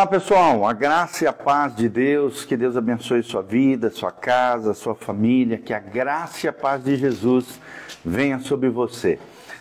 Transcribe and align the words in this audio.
Olá 0.00 0.06
pessoal, 0.06 0.64
a 0.64 0.72
graça 0.72 1.24
e 1.24 1.26
a 1.26 1.32
paz 1.32 1.74
de 1.74 1.88
Deus, 1.88 2.44
que 2.44 2.56
Deus 2.56 2.76
abençoe 2.76 3.20
sua 3.20 3.42
vida, 3.42 3.90
sua 3.90 4.12
casa, 4.12 4.72
sua 4.72 4.94
família, 4.94 5.58
que 5.58 5.74
a 5.74 5.80
graça 5.80 6.46
e 6.46 6.48
a 6.48 6.52
paz 6.52 6.84
de 6.84 6.94
Jesus 6.94 7.58
venha 8.04 8.38
sobre 8.38 8.68
você. 8.68 9.18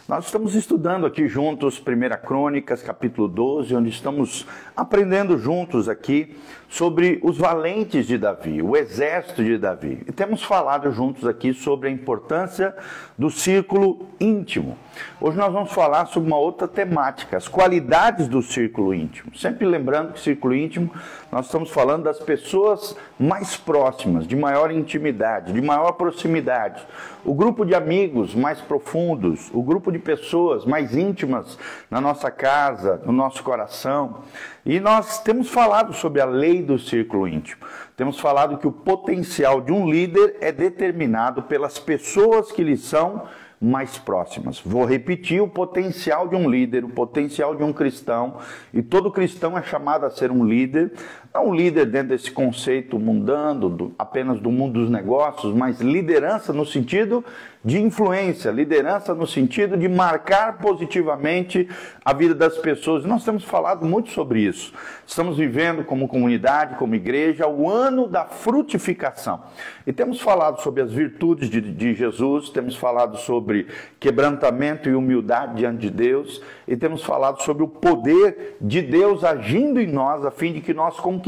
Nós 0.08 0.24
estamos 0.24 0.56
estudando 0.56 1.06
aqui 1.06 1.28
juntos 1.28 1.84
1 1.86 2.26
Crônicas, 2.26 2.82
capítulo 2.82 3.28
12, 3.28 3.76
onde 3.76 3.90
estamos 3.90 4.48
aprendendo 4.74 5.38
juntos 5.38 5.90
aqui 5.90 6.34
sobre 6.70 7.20
os 7.22 7.38
valentes 7.38 8.08
de 8.08 8.18
Davi, 8.18 8.62
o 8.62 8.78
exército 8.78 9.44
de 9.44 9.58
Davi. 9.58 10.06
E 10.08 10.12
temos 10.14 10.42
falado 10.42 10.90
juntos 10.94 11.28
aqui 11.28 11.54
sobre 11.54 11.90
a 11.90 11.92
importância 11.92 12.74
do 13.18 13.30
círculo 13.30 14.08
íntimo. 14.18 14.78
Hoje 15.20 15.38
nós 15.38 15.52
vamos 15.52 15.74
falar 15.74 16.06
sobre 16.06 16.30
uma 16.30 16.40
outra 16.40 16.70
temática, 16.70 17.36
as 17.36 17.50
qualidades 17.50 18.30
do 18.30 18.42
círculo 18.42 18.94
íntimo. 18.94 19.36
Sempre 19.36 19.66
lembrando 19.66 20.14
que 20.14 20.22
círculo 20.22 20.56
íntimo, 20.56 20.90
nós 21.32 21.46
estamos 21.46 21.70
falando 21.70 22.04
das 22.04 22.20
pessoas 22.20 22.96
mais 23.20 23.58
próximas, 23.58 24.26
de 24.26 24.36
maior 24.36 24.72
intimidade, 24.72 25.52
de 25.52 25.62
maior 25.62 25.92
proximidade. 25.94 26.82
O 27.26 27.34
grupo 27.34 27.66
de 27.66 27.76
amigos 27.76 28.34
mais 28.34 28.62
profundos, 28.62 29.50
o 29.54 29.62
grupo 29.62 29.92
de 29.92 30.00
pessoas 30.00 30.66
mais 30.66 30.96
íntimas 30.96 31.60
na 31.92 32.00
nossa 32.00 32.32
casa, 32.32 33.02
no 33.06 33.12
nosso 33.12 33.44
coração. 33.44 34.22
E 34.66 34.80
nós 34.80 35.20
temos 35.20 35.50
falado 35.50 35.94
sobre 35.94 36.22
a 36.22 36.26
lei 36.26 36.62
do 36.62 36.80
círculo 36.80 37.28
íntimo. 37.28 37.62
Temos 37.98 38.20
falado 38.20 38.58
que 38.58 38.68
o 38.68 38.72
potencial 38.72 39.60
de 39.60 39.72
um 39.72 39.90
líder 39.90 40.38
é 40.40 40.52
determinado 40.52 41.44
pelas 41.44 41.78
pessoas 41.78 42.52
que 42.52 42.64
lhe 42.64 42.78
são 42.78 43.24
mais 43.60 43.98
próximas. 43.98 44.60
Vou 44.60 44.86
repetir: 44.86 45.42
o 45.42 45.48
potencial 45.48 46.28
de 46.28 46.36
um 46.36 46.50
líder, 46.50 46.86
o 46.86 46.90
potencial 46.90 47.56
de 47.56 47.64
um 47.64 47.74
cristão, 47.74 48.38
e 48.74 48.82
todo 48.82 49.12
cristão 49.12 49.58
é 49.58 49.64
chamado 49.64 50.06
a 50.06 50.10
ser 50.10 50.32
um 50.32 50.46
líder, 50.46 50.92
não 51.38 51.50
um 51.50 51.54
líder 51.54 51.86
dentro 51.86 52.10
desse 52.10 52.32
conceito 52.32 52.98
mundano, 52.98 53.70
do, 53.70 53.96
apenas 53.98 54.40
do 54.40 54.50
mundo 54.50 54.80
dos 54.80 54.90
negócios, 54.90 55.54
mas 55.54 55.80
liderança 55.80 56.52
no 56.52 56.66
sentido 56.66 57.24
de 57.64 57.82
influência, 57.82 58.50
liderança 58.50 59.14
no 59.14 59.28
sentido 59.28 59.76
de 59.76 59.90
marcar 59.90 60.58
positivamente 60.58 61.68
a 62.04 62.14
vida 62.14 62.34
das 62.34 62.58
pessoas. 62.58 63.04
Nós 63.04 63.26
temos 63.26 63.44
falado 63.44 63.86
muito 63.86 64.10
sobre 64.12 64.40
isso. 64.40 64.74
Estamos 65.06 65.38
vivendo 65.38 65.84
como 65.84 66.08
comunidade, 66.08 66.76
como 66.76 66.96
igreja, 66.96 67.46
o 67.46 67.70
ano 67.70 68.08
da 68.08 68.26
frutificação. 68.26 69.44
E 69.86 69.92
temos 69.92 70.22
falado 70.22 70.62
sobre 70.62 70.82
as 70.82 70.92
virtudes 70.92 71.50
de, 71.50 71.60
de 71.60 71.94
Jesus, 71.94 72.50
temos 72.50 72.76
falado 72.76 73.18
sobre 73.18 73.68
quebrantamento 74.00 74.88
e 74.88 74.96
humildade 74.96 75.56
diante 75.56 75.82
de 75.82 75.90
Deus, 75.90 76.42
e 76.68 76.78
temos 76.78 77.04
falado 77.04 77.42
sobre 77.42 77.64
o 77.64 77.68
poder 77.68 78.56
de 78.62 78.82
Deus 78.82 79.24
agindo 79.24 79.82
em 79.82 79.88
nós, 79.88 80.24
a 80.26 80.32
fim 80.32 80.54
de 80.54 80.62
que 80.62 80.74
nós 80.74 80.98
conquistemos 80.98 81.27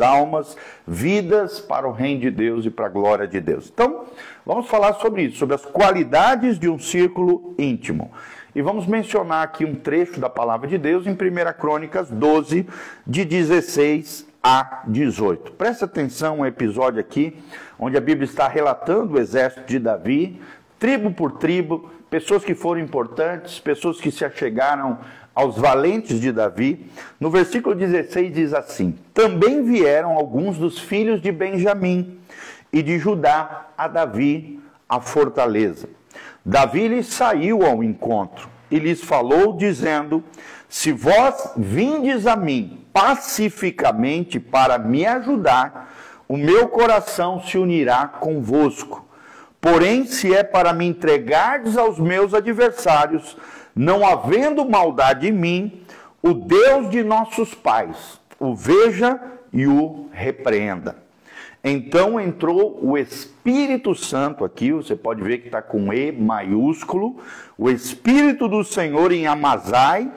almas, 0.00 0.56
vidas 0.86 1.60
para 1.60 1.88
o 1.88 1.92
reino 1.92 2.20
de 2.20 2.30
Deus 2.30 2.64
e 2.64 2.70
para 2.70 2.86
a 2.86 2.88
glória 2.88 3.26
de 3.26 3.40
Deus. 3.40 3.70
Então, 3.72 4.04
vamos 4.44 4.68
falar 4.68 4.94
sobre 4.94 5.22
isso, 5.22 5.38
sobre 5.38 5.54
as 5.54 5.64
qualidades 5.64 6.58
de 6.58 6.68
um 6.68 6.78
círculo 6.78 7.54
íntimo. 7.58 8.10
E 8.54 8.62
vamos 8.62 8.86
mencionar 8.86 9.42
aqui 9.42 9.64
um 9.64 9.74
trecho 9.74 10.20
da 10.20 10.30
palavra 10.30 10.68
de 10.68 10.78
Deus 10.78 11.06
em 11.06 11.12
1 11.12 11.16
Crônicas 11.58 12.08
12, 12.10 12.66
de 13.04 13.24
16 13.24 14.26
a 14.40 14.82
18. 14.86 15.52
Presta 15.52 15.86
atenção 15.86 16.40
um 16.40 16.46
episódio 16.46 17.00
aqui, 17.00 17.36
onde 17.78 17.96
a 17.96 18.00
Bíblia 18.00 18.26
está 18.26 18.46
relatando 18.46 19.14
o 19.14 19.18
exército 19.18 19.66
de 19.66 19.78
Davi, 19.78 20.40
tribo 20.78 21.10
por 21.10 21.32
tribo, 21.32 21.90
pessoas 22.08 22.44
que 22.44 22.54
foram 22.54 22.80
importantes, 22.80 23.58
pessoas 23.58 24.00
que 24.00 24.12
se 24.12 24.24
achegaram 24.24 24.98
aos 25.34 25.56
valentes 25.56 26.20
de 26.20 26.30
Davi. 26.30 26.90
No 27.18 27.30
versículo 27.30 27.74
16 27.74 28.32
diz 28.32 28.54
assim: 28.54 28.96
Também 29.12 29.62
vieram 29.62 30.12
alguns 30.12 30.56
dos 30.56 30.78
filhos 30.78 31.20
de 31.20 31.32
Benjamim 31.32 32.18
e 32.72 32.82
de 32.82 32.98
Judá 32.98 33.68
a 33.76 33.88
Davi 33.88 34.60
a 34.88 35.00
fortaleza. 35.00 35.88
Davi 36.44 36.88
lhes 36.88 37.06
saiu 37.06 37.64
ao 37.64 37.82
encontro 37.82 38.48
e 38.70 38.78
lhes 38.78 39.02
falou, 39.02 39.56
dizendo: 39.56 40.22
Se 40.68 40.92
vós 40.92 41.52
vindes 41.56 42.26
a 42.26 42.36
mim 42.36 42.84
pacificamente 42.92 44.38
para 44.38 44.78
me 44.78 45.04
ajudar, 45.04 45.92
o 46.28 46.36
meu 46.36 46.68
coração 46.68 47.42
se 47.42 47.58
unirá 47.58 48.06
convosco. 48.06 49.04
Porém, 49.60 50.06
se 50.06 50.34
é 50.34 50.44
para 50.44 50.72
me 50.72 50.84
entregardes 50.84 51.76
aos 51.76 51.98
meus 51.98 52.34
adversários, 52.34 53.36
não 53.74 54.06
havendo 54.06 54.68
maldade 54.68 55.28
em 55.28 55.32
mim, 55.32 55.82
o 56.22 56.32
Deus 56.32 56.90
de 56.90 57.02
nossos 57.02 57.54
pais 57.54 58.22
o 58.38 58.54
veja 58.54 59.20
e 59.52 59.66
o 59.66 60.08
repreenda. 60.12 60.96
Então 61.62 62.20
entrou 62.20 62.78
o 62.82 62.98
Espírito 62.98 63.94
Santo 63.94 64.44
aqui, 64.44 64.70
você 64.70 64.94
pode 64.94 65.22
ver 65.22 65.38
que 65.38 65.46
está 65.46 65.62
com 65.62 65.92
E 65.92 66.12
maiúsculo, 66.12 67.16
o 67.56 67.70
Espírito 67.70 68.48
do 68.48 68.62
Senhor 68.62 69.12
em 69.12 69.26
Amazai, 69.26 70.10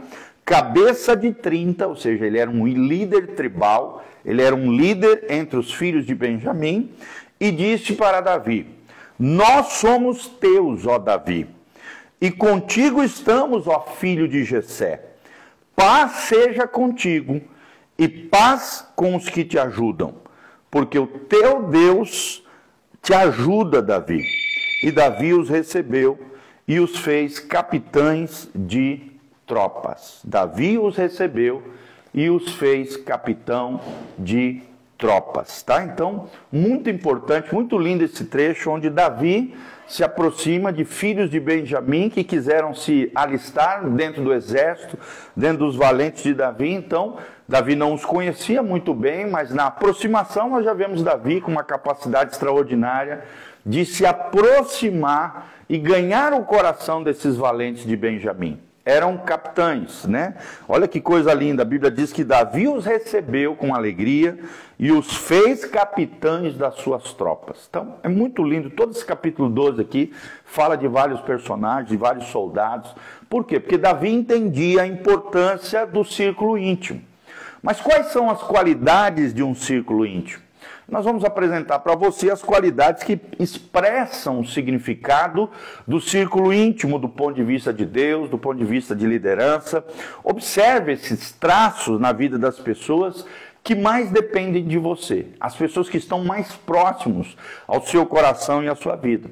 cabeça 0.44 1.16
de 1.16 1.32
30, 1.32 1.88
ou 1.88 1.96
seja, 1.96 2.26
ele 2.26 2.38
era 2.38 2.52
um 2.52 2.68
líder 2.68 3.36
tribal, 3.36 4.04
ele 4.26 4.42
era 4.42 4.54
um 4.54 4.74
líder 4.74 5.26
entre 5.30 5.58
os 5.58 5.74
filhos 5.74 6.06
de 6.06 6.14
Benjamim, 6.14 6.92
e 7.40 7.50
disse 7.50 7.94
para 7.94 8.20
Davi: 8.20 8.68
Nós 9.18 9.68
somos 9.74 10.28
teus, 10.28 10.86
ó 10.86 10.98
Davi, 10.98 11.48
e 12.20 12.32
contigo 12.32 13.04
estamos, 13.04 13.68
ó 13.68 13.82
filho 13.82 14.28
de 14.28 14.44
Jessé. 14.44 15.04
Paz 15.76 16.12
seja 16.28 16.68
contigo 16.68 17.42
e 17.98 18.08
paz 18.08 18.88
com 18.96 19.16
os 19.16 19.30
que 19.30 19.44
te 19.44 19.60
ajudam 19.60 20.28
porque 20.70 21.00
o 21.00 21.08
teu 21.08 21.64
Deus 21.64 22.44
te 23.02 23.14
ajuda, 23.14 23.82
Davi. 23.82 24.24
E 24.84 24.92
Davi 24.92 25.34
os 25.34 25.50
recebeu 25.50 26.20
e 26.68 26.80
os 26.80 26.98
fez 26.98 27.40
capitães 27.40 28.50
de 28.54 29.12
tropas. 29.46 30.22
Davi 30.24 30.78
os 30.78 30.96
recebeu 30.96 31.64
e 32.14 32.30
os 32.30 32.54
fez 32.56 32.98
capitão 32.98 33.80
de 34.20 34.62
tropas, 34.62 34.77
tá? 35.66 35.84
Então, 35.84 36.28
muito 36.52 36.90
importante, 36.90 37.54
muito 37.54 37.78
lindo 37.78 38.04
esse 38.04 38.26
trecho 38.26 38.72
onde 38.72 38.90
Davi 38.90 39.54
se 39.88 40.04
aproxima 40.04 40.74
de 40.74 40.84
filhos 40.84 41.30
de 41.30 41.40
Benjamim 41.40 42.10
que 42.10 42.24
quiseram 42.24 42.74
se 42.74 43.12
alistar 43.16 43.88
dentro 43.90 44.24
do 44.24 44.34
exército, 44.34 44.98
dentro 45.36 45.60
dos 45.60 45.76
valentes 45.76 46.24
de 46.24 46.34
Davi. 46.34 46.72
Então, 46.72 47.18
Davi 47.48 47.76
não 47.76 47.94
os 47.94 48.04
conhecia 48.04 48.62
muito 48.62 48.94
bem, 48.94 49.30
mas 49.30 49.54
na 49.54 49.68
aproximação 49.68 50.50
nós 50.50 50.66
já 50.66 50.74
vemos 50.74 51.04
Davi 51.04 51.40
com 51.40 51.52
uma 51.52 51.64
capacidade 51.64 52.32
extraordinária 52.32 53.24
de 53.66 53.86
se 53.86 54.06
aproximar 54.06 55.54
e 55.70 55.78
ganhar 55.78 56.34
o 56.34 56.44
coração 56.44 57.04
desses 57.04 57.36
valentes 57.36 57.86
de 57.86 57.96
Benjamim 57.96 58.67
eram 58.88 59.18
capitães, 59.18 60.06
né? 60.06 60.36
Olha 60.66 60.88
que 60.88 61.02
coisa 61.02 61.34
linda, 61.34 61.62
a 61.62 61.66
Bíblia 61.66 61.92
diz 61.92 62.14
que 62.14 62.24
Davi 62.24 62.70
os 62.70 62.86
recebeu 62.86 63.54
com 63.54 63.76
alegria 63.76 64.40
e 64.80 64.94
os 64.94 65.14
fez 65.14 65.66
capitães 65.66 66.56
das 66.56 66.76
suas 66.76 67.12
tropas. 67.12 67.68
Então, 67.70 67.96
é 68.02 68.08
muito 68.08 68.42
lindo, 68.42 68.70
todo 68.70 68.94
esse 68.94 69.06
capítulo 69.06 69.50
12 69.50 69.82
aqui 69.82 70.14
fala 70.46 70.78
de 70.78 70.88
vários 70.88 71.20
personagens, 71.20 71.90
de 71.90 71.98
vários 71.98 72.28
soldados. 72.28 72.96
Por 73.30 73.44
quê? 73.44 73.60
Porque 73.60 73.78
Davi 73.78 74.10
entendia 74.10 74.84
a 74.84 74.88
importância 74.88 75.86
do 75.86 76.06
círculo 76.06 76.58
íntimo. 76.58 77.02
Mas 77.62 77.82
quais 77.82 78.08
são 78.08 78.30
as 78.30 78.42
qualidades 78.42 79.34
de 79.34 79.44
um 79.44 79.54
círculo 79.54 80.06
íntimo? 80.06 80.47
Nós 80.90 81.04
vamos 81.04 81.26
apresentar 81.26 81.80
para 81.80 81.96
você 81.96 82.32
as 82.32 82.42
qualidades 82.42 83.04
que 83.04 83.20
expressam 83.38 84.40
o 84.40 84.46
significado 84.46 85.50
do 85.86 86.00
círculo 86.00 86.54
íntimo 86.54 86.98
do 86.98 87.10
ponto 87.10 87.36
de 87.36 87.44
vista 87.44 87.74
de 87.74 87.86
Deus, 87.86 88.30
do 88.30 88.38
ponto 88.38 88.58
de 88.58 88.64
vista 88.64 88.96
de 88.96 89.06
liderança. 89.06 89.84
Observe 90.24 90.94
esses 90.94 91.34
traços 91.34 92.00
na 92.00 92.14
vida 92.14 92.40
das 92.40 92.58
pessoas 92.58 93.26
que 93.62 93.76
mais 93.76 94.10
dependem 94.12 94.66
de 94.66 94.78
você, 94.78 95.28
as 95.42 95.54
pessoas 95.54 95.90
que 95.90 95.98
estão 95.98 96.24
mais 96.24 96.54
próximos 96.54 97.36
ao 97.68 97.82
seu 97.82 98.06
coração 98.06 98.64
e 98.64 98.70
à 98.70 98.76
sua 98.76 98.96
vida. 98.96 99.30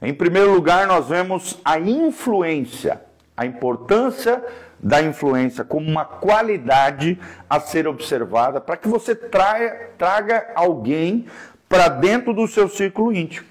Em 0.00 0.14
primeiro 0.14 0.54
lugar, 0.54 0.86
nós 0.86 1.08
vemos 1.08 1.60
a 1.62 1.78
influência, 1.78 3.02
a 3.36 3.44
importância 3.44 4.42
da 4.84 5.02
influência 5.02 5.64
como 5.64 5.90
uma 5.90 6.04
qualidade 6.04 7.18
a 7.48 7.58
ser 7.58 7.88
observada 7.88 8.60
para 8.60 8.76
que 8.76 8.86
você 8.86 9.14
traia, 9.14 9.88
traga 9.96 10.52
alguém 10.54 11.24
para 11.66 11.88
dentro 11.88 12.34
do 12.34 12.46
seu 12.46 12.68
círculo 12.68 13.10
íntimo. 13.10 13.46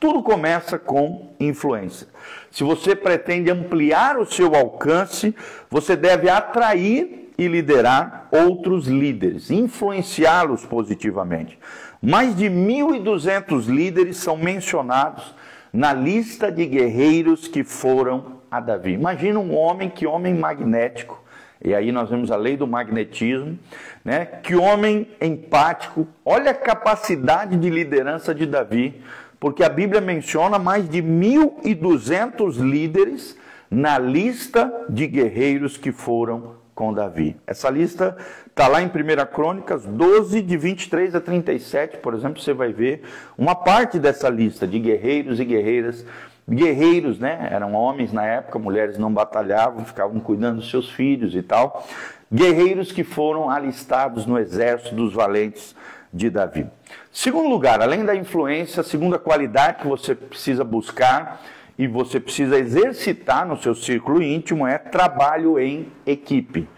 Tudo 0.00 0.20
começa 0.20 0.80
com 0.80 1.32
influência. 1.38 2.08
Se 2.50 2.64
você 2.64 2.96
pretende 2.96 3.48
ampliar 3.48 4.18
o 4.18 4.26
seu 4.26 4.56
alcance, 4.56 5.32
você 5.70 5.94
deve 5.94 6.28
atrair 6.28 7.30
e 7.38 7.46
liderar 7.46 8.26
outros 8.32 8.88
líderes, 8.88 9.52
influenciá-los 9.52 10.66
positivamente. 10.66 11.56
Mais 12.02 12.36
de 12.36 12.46
1.200 12.46 13.66
líderes 13.66 14.16
são 14.16 14.36
mencionados 14.36 15.32
na 15.72 15.92
lista 15.92 16.50
de 16.50 16.66
guerreiros 16.66 17.46
que 17.46 17.62
foram 17.62 18.41
a 18.52 18.60
Davi. 18.60 18.92
Imagina 18.92 19.40
um 19.40 19.56
homem, 19.56 19.88
que 19.88 20.06
homem 20.06 20.34
magnético. 20.34 21.18
E 21.64 21.74
aí 21.74 21.90
nós 21.90 22.10
vemos 22.10 22.30
a 22.30 22.36
lei 22.36 22.54
do 22.54 22.66
magnetismo, 22.66 23.58
né? 24.04 24.26
Que 24.26 24.54
homem 24.54 25.08
empático, 25.22 26.06
olha 26.22 26.50
a 26.50 26.54
capacidade 26.54 27.56
de 27.56 27.70
liderança 27.70 28.34
de 28.34 28.44
Davi, 28.44 29.00
porque 29.40 29.64
a 29.64 29.70
Bíblia 29.70 30.02
menciona 30.02 30.58
mais 30.58 30.86
de 30.86 31.02
1.200 31.02 32.58
líderes 32.58 33.38
na 33.70 33.98
lista 33.98 34.70
de 34.90 35.06
guerreiros 35.06 35.78
que 35.78 35.90
foram 35.90 36.56
com 36.74 36.92
Davi. 36.92 37.36
Essa 37.46 37.70
lista 37.70 38.18
está 38.52 38.68
lá 38.68 38.82
em 38.82 38.86
1 38.86 38.90
Crônicas 39.32 39.86
12, 39.86 40.42
de 40.42 40.56
23 40.58 41.14
a 41.14 41.20
37, 41.20 41.96
por 41.96 42.12
exemplo, 42.12 42.40
você 42.40 42.52
vai 42.52 42.70
ver 42.70 43.02
uma 43.36 43.54
parte 43.54 43.98
dessa 43.98 44.28
lista 44.28 44.66
de 44.66 44.78
guerreiros 44.78 45.40
e 45.40 45.44
guerreiras 45.44 46.04
guerreiros, 46.48 47.18
né? 47.18 47.48
Eram 47.50 47.72
homens 47.72 48.12
na 48.12 48.26
época, 48.26 48.58
mulheres 48.58 48.98
não 48.98 49.12
batalhavam, 49.12 49.84
ficavam 49.84 50.20
cuidando 50.20 50.56
dos 50.56 50.70
seus 50.70 50.90
filhos 50.90 51.34
e 51.34 51.42
tal. 51.42 51.86
Guerreiros 52.30 52.92
que 52.92 53.04
foram 53.04 53.48
alistados 53.48 54.26
no 54.26 54.38
exército 54.38 54.94
dos 54.94 55.14
valentes 55.14 55.74
de 56.12 56.28
Davi. 56.28 56.66
Segundo 57.10 57.48
lugar, 57.48 57.80
além 57.80 58.04
da 58.04 58.14
influência, 58.14 58.80
a 58.80 58.84
segunda 58.84 59.18
qualidade 59.18 59.78
que 59.78 59.86
você 59.86 60.14
precisa 60.14 60.64
buscar 60.64 61.40
e 61.78 61.86
você 61.86 62.20
precisa 62.20 62.58
exercitar 62.58 63.46
no 63.46 63.56
seu 63.56 63.74
círculo 63.74 64.22
íntimo 64.22 64.66
é 64.66 64.76
trabalho 64.76 65.58
em 65.58 65.88
equipe. 66.04 66.68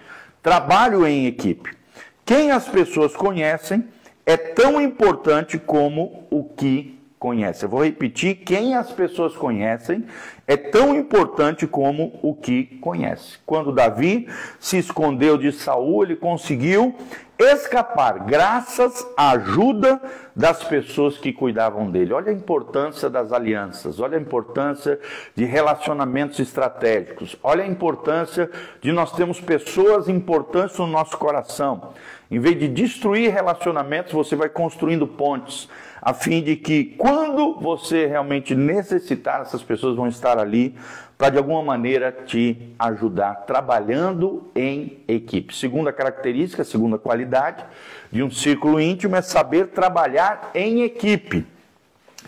Trabalho 0.45 1.07
em 1.07 1.25
equipe. 1.25 1.75
Quem 2.23 2.51
as 2.51 2.69
pessoas 2.69 3.17
conhecem 3.17 3.89
é 4.27 4.37
tão 4.37 4.79
importante 4.79 5.59
como 5.59 6.27
o 6.31 6.45
que 6.45 6.94
conhece. 7.25 7.65
Eu 7.65 7.71
vou 7.71 7.83
repetir: 7.83 8.35
quem 8.35 8.75
as 8.75 8.93
pessoas 8.93 9.35
conhecem 9.35 10.05
é 10.47 10.59
tão 10.59 10.95
importante 10.95 11.67
como 11.67 12.21
o 12.23 12.35
que 12.35 12.65
conhece. 12.83 13.39
Quando 13.47 13.73
Davi 13.73 14.29
se 14.61 14.77
escondeu 14.77 15.39
de 15.39 15.51
Saul, 15.51 16.05
ele 16.05 16.17
conseguiu 16.17 16.95
escapar 17.39 18.21
graças 18.27 19.07
à 19.17 19.31
ajuda 19.31 20.01
das 20.37 20.63
pessoas 20.63 21.17
que 21.17 21.33
cuidavam 21.33 21.91
dele. 21.91 22.13
Olha 22.13 22.31
a 22.31 22.35
importância 22.35 23.09
das 23.09 23.33
alianças, 23.33 23.99
olha 23.99 24.19
a 24.19 24.21
importância 24.21 25.01
de 25.35 25.47
relacionamentos 25.47 26.39
estratégicos, 26.39 27.37
olha 27.43 27.65
a 27.65 27.67
importância 27.67 28.51
de 28.83 28.93
nós 28.93 29.13
termos 29.13 29.41
pessoas 29.41 30.11
importantes 30.11 30.79
no 30.79 30.87
nosso 30.87 31.17
coração. 31.17 31.95
Em 32.35 32.41
vez 32.41 32.59
de 32.59 32.67
destruir 32.67 33.33
relacionamentos, 33.33 34.13
você 34.13 34.35
vai 34.35 34.49
construindo 34.49 35.07
pontes 35.07 35.69
a 36.03 36.13
fim 36.13 36.43
de 36.43 36.57
que 36.57 36.85
quando 36.99 37.61
você 37.61 38.07
realmente 38.07 38.57
necessitar, 38.57 39.43
essas 39.43 39.63
pessoas 39.63 39.95
vão 39.95 40.09
estar 40.09 40.37
ali 40.37 40.75
para 41.17 41.31
de 41.31 41.39
alguma 41.39 41.63
maneira 41.63 42.11
te 42.11 42.75
ajudar 42.77 43.45
trabalhando 43.47 44.51
em 44.53 44.99
equipe. 45.07 45.55
Segunda 45.55 45.93
característica, 45.93 46.65
segunda 46.65 46.99
qualidade 46.99 47.65
de 48.11 48.21
um 48.21 48.31
círculo 48.33 48.81
íntimo 48.81 49.15
é 49.15 49.23
saber 49.23 49.69
trabalhar 49.69 50.51
em 50.57 50.83
equipe. 50.83 51.47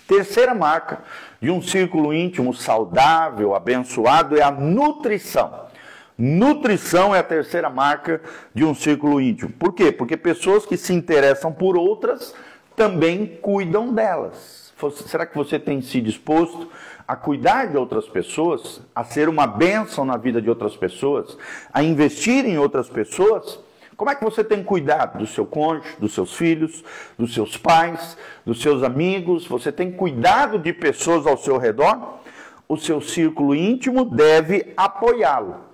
Terceira 0.06 0.54
marca 0.54 1.00
de 1.42 1.50
um 1.50 1.60
círculo 1.60 2.14
íntimo 2.14 2.54
saudável, 2.54 3.56
abençoado 3.56 4.38
é 4.38 4.42
a 4.42 4.52
nutrição. 4.52 5.65
Nutrição 6.18 7.14
é 7.14 7.18
a 7.18 7.22
terceira 7.22 7.68
marca 7.68 8.22
de 8.54 8.64
um 8.64 8.74
círculo 8.74 9.20
íntimo. 9.20 9.52
Por 9.52 9.74
quê? 9.74 9.92
Porque 9.92 10.16
pessoas 10.16 10.64
que 10.64 10.76
se 10.76 10.94
interessam 10.94 11.52
por 11.52 11.76
outras 11.76 12.34
também 12.74 13.26
cuidam 13.42 13.92
delas. 13.92 14.72
Será 15.06 15.26
que 15.26 15.36
você 15.36 15.58
tem 15.58 15.82
se 15.82 16.00
disposto 16.00 16.70
a 17.06 17.14
cuidar 17.16 17.66
de 17.66 17.76
outras 17.76 18.06
pessoas, 18.08 18.80
a 18.94 19.04
ser 19.04 19.28
uma 19.28 19.46
bênção 19.46 20.06
na 20.06 20.16
vida 20.16 20.40
de 20.40 20.48
outras 20.48 20.74
pessoas, 20.74 21.36
a 21.72 21.82
investir 21.82 22.46
em 22.46 22.58
outras 22.58 22.88
pessoas? 22.88 23.58
Como 23.94 24.10
é 24.10 24.14
que 24.14 24.24
você 24.24 24.42
tem 24.42 24.62
cuidado 24.62 25.18
do 25.18 25.26
seu 25.26 25.44
cônjuge, 25.44 25.96
dos 25.98 26.14
seus 26.14 26.34
filhos, 26.34 26.82
dos 27.18 27.32
seus 27.34 27.58
pais, 27.58 28.16
dos 28.44 28.60
seus 28.60 28.82
amigos? 28.82 29.46
Você 29.46 29.70
tem 29.70 29.92
cuidado 29.92 30.58
de 30.58 30.72
pessoas 30.72 31.26
ao 31.26 31.36
seu 31.36 31.58
redor? 31.58 32.20
O 32.68 32.76
seu 32.76 33.00
círculo 33.00 33.54
íntimo 33.54 34.04
deve 34.04 34.72
apoiá-lo. 34.76 35.65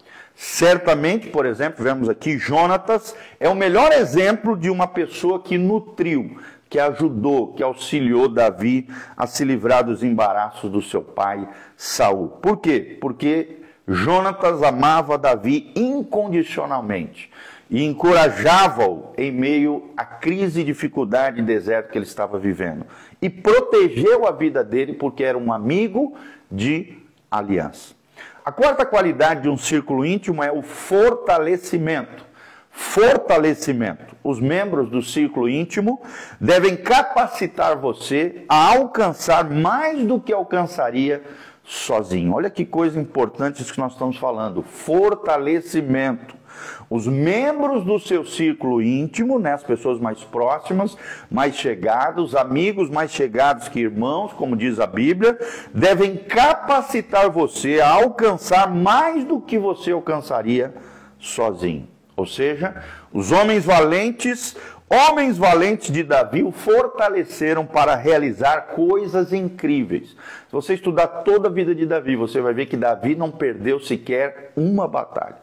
Certamente, 0.44 1.28
por 1.28 1.46
exemplo, 1.46 1.84
vemos 1.84 2.08
aqui 2.08 2.36
Jonatas 2.36 3.14
é 3.38 3.48
o 3.48 3.54
melhor 3.54 3.92
exemplo 3.92 4.56
de 4.56 4.68
uma 4.70 4.88
pessoa 4.88 5.40
que 5.40 5.56
nutriu, 5.56 6.36
que 6.68 6.80
ajudou, 6.80 7.52
que 7.52 7.62
auxiliou 7.62 8.28
Davi 8.28 8.88
a 9.16 9.24
se 9.28 9.44
livrar 9.44 9.84
dos 9.84 10.02
embaraços 10.02 10.68
do 10.68 10.82
seu 10.82 11.00
pai 11.00 11.48
Saul. 11.76 12.26
Por 12.26 12.56
quê? 12.56 12.98
Porque 13.00 13.58
Jonatas 13.86 14.64
amava 14.64 15.16
Davi 15.16 15.70
incondicionalmente 15.76 17.30
e 17.70 17.84
encorajava-o 17.84 19.12
em 19.16 19.30
meio 19.30 19.92
à 19.96 20.04
crise, 20.04 20.64
dificuldade 20.64 21.38
e 21.38 21.44
deserto 21.44 21.92
que 21.92 21.98
ele 21.98 22.04
estava 22.04 22.36
vivendo. 22.36 22.84
E 23.22 23.30
protegeu 23.30 24.26
a 24.26 24.32
vida 24.32 24.64
dele 24.64 24.94
porque 24.94 25.22
era 25.22 25.38
um 25.38 25.52
amigo 25.52 26.16
de 26.50 26.98
aliança. 27.30 28.01
A 28.44 28.50
quarta 28.50 28.84
qualidade 28.84 29.42
de 29.42 29.48
um 29.48 29.56
círculo 29.56 30.04
íntimo 30.04 30.42
é 30.42 30.50
o 30.50 30.62
fortalecimento. 30.62 32.26
Fortalecimento. 32.72 34.16
Os 34.24 34.40
membros 34.40 34.90
do 34.90 35.00
círculo 35.00 35.48
íntimo 35.48 36.02
devem 36.40 36.76
capacitar 36.76 37.76
você 37.76 38.44
a 38.48 38.72
alcançar 38.72 39.48
mais 39.48 40.04
do 40.04 40.18
que 40.18 40.32
alcançaria 40.32 41.22
sozinho. 41.62 42.34
Olha 42.34 42.50
que 42.50 42.64
coisa 42.64 42.98
importante 42.98 43.62
isso 43.62 43.72
que 43.72 43.78
nós 43.78 43.92
estamos 43.92 44.16
falando. 44.16 44.62
Fortalecimento. 44.62 46.41
Os 46.88 47.06
membros 47.06 47.84
do 47.84 47.98
seu 47.98 48.24
círculo 48.24 48.82
íntimo, 48.82 49.38
né, 49.38 49.52
as 49.52 49.62
pessoas 49.62 49.98
mais 49.98 50.22
próximas, 50.24 50.96
mais 51.30 51.56
chegados, 51.56 52.34
amigos 52.34 52.90
mais 52.90 53.10
chegados 53.10 53.68
que 53.68 53.80
irmãos, 53.80 54.32
como 54.32 54.56
diz 54.56 54.78
a 54.78 54.86
Bíblia, 54.86 55.38
devem 55.72 56.16
capacitar 56.16 57.30
você 57.30 57.80
a 57.80 57.90
alcançar 57.90 58.70
mais 58.72 59.24
do 59.24 59.40
que 59.40 59.58
você 59.58 59.92
alcançaria 59.92 60.74
sozinho. 61.18 61.88
Ou 62.16 62.26
seja, 62.26 62.82
os 63.12 63.32
homens 63.32 63.64
valentes, 63.64 64.56
homens 64.88 65.38
valentes 65.38 65.90
de 65.90 66.02
Davi 66.02 66.42
o 66.42 66.52
fortaleceram 66.52 67.64
para 67.64 67.94
realizar 67.94 68.68
coisas 68.74 69.32
incríveis. 69.32 70.10
Se 70.10 70.52
você 70.52 70.74
estudar 70.74 71.06
toda 71.24 71.48
a 71.48 71.50
vida 71.50 71.74
de 71.74 71.86
Davi, 71.86 72.16
você 72.16 72.40
vai 72.40 72.52
ver 72.52 72.66
que 72.66 72.76
Davi 72.76 73.14
não 73.14 73.30
perdeu 73.30 73.80
sequer 73.80 74.52
uma 74.54 74.86
batalha. 74.86 75.41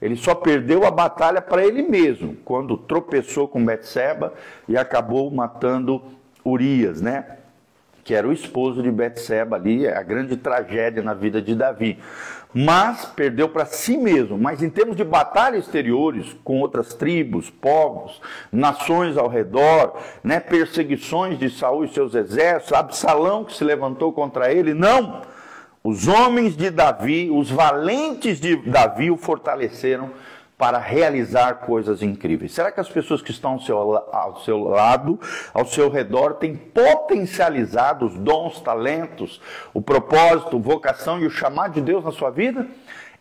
Ele 0.00 0.16
só 0.16 0.34
perdeu 0.34 0.86
a 0.86 0.90
batalha 0.90 1.40
para 1.40 1.64
ele 1.64 1.82
mesmo, 1.82 2.36
quando 2.44 2.76
tropeçou 2.76 3.46
com 3.46 3.64
Betseba 3.64 4.32
e 4.68 4.76
acabou 4.76 5.30
matando 5.30 6.02
Urias, 6.44 7.00
né? 7.00 7.36
Que 8.02 8.14
era 8.14 8.26
o 8.26 8.32
esposo 8.32 8.82
de 8.82 8.90
Betseba 8.90 9.56
ali, 9.56 9.86
a 9.86 10.02
grande 10.02 10.36
tragédia 10.36 11.02
na 11.02 11.14
vida 11.14 11.40
de 11.42 11.54
Davi 11.54 11.98
mas 12.52 13.04
perdeu 13.04 13.48
para 13.48 13.64
si 13.64 13.96
mesmo. 13.96 14.36
Mas 14.36 14.62
em 14.62 14.70
termos 14.70 14.96
de 14.96 15.04
batalhas 15.04 15.64
exteriores 15.64 16.36
com 16.44 16.60
outras 16.60 16.94
tribos, 16.94 17.50
povos, 17.50 18.20
nações 18.50 19.16
ao 19.16 19.28
redor, 19.28 19.96
né, 20.22 20.40
perseguições 20.40 21.38
de 21.38 21.48
Saul 21.48 21.84
e 21.84 21.88
seus 21.88 22.14
exércitos, 22.14 22.72
Absalão 22.72 23.44
que 23.44 23.56
se 23.56 23.64
levantou 23.64 24.12
contra 24.12 24.52
ele, 24.52 24.74
não. 24.74 25.22
Os 25.82 26.06
homens 26.06 26.54
de 26.54 26.68
Davi, 26.68 27.30
os 27.30 27.50
valentes 27.50 28.38
de 28.38 28.54
Davi 28.54 29.10
o 29.10 29.16
fortaleceram 29.16 30.10
para 30.58 30.76
realizar 30.78 31.54
coisas 31.60 32.02
incríveis? 32.02 32.52
Será 32.52 32.70
que 32.70 32.80
as 32.80 32.88
pessoas 32.90 33.22
que 33.22 33.30
estão 33.30 33.52
ao 33.52 33.60
seu, 33.60 33.78
ao 34.12 34.40
seu 34.42 34.58
lado, 34.58 35.18
ao 35.54 35.64
seu 35.64 35.88
redor, 35.88 36.34
têm 36.34 36.54
potencializado 36.54 38.04
os 38.04 38.14
dons, 38.14 38.60
talentos, 38.60 39.40
o 39.72 39.80
propósito, 39.80 40.58
vocação 40.58 41.18
e 41.18 41.26
o 41.26 41.30
chamado 41.30 41.72
de 41.72 41.80
Deus 41.80 42.04
na 42.04 42.12
sua 42.12 42.28
vida? 42.28 42.66